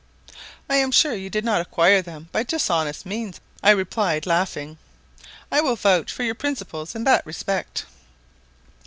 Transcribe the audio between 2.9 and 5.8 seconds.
means," I replied, laughing; "I will